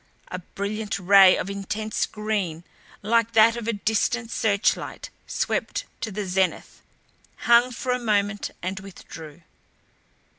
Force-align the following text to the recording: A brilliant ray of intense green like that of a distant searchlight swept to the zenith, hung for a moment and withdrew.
A 0.29 0.39
brilliant 0.39 0.97
ray 0.97 1.37
of 1.37 1.47
intense 1.47 2.07
green 2.07 2.63
like 3.03 3.33
that 3.33 3.55
of 3.55 3.67
a 3.67 3.73
distant 3.73 4.31
searchlight 4.31 5.11
swept 5.27 5.85
to 6.01 6.11
the 6.11 6.25
zenith, 6.25 6.81
hung 7.45 7.71
for 7.71 7.91
a 7.91 7.99
moment 7.99 8.49
and 8.63 8.79
withdrew. 8.79 9.43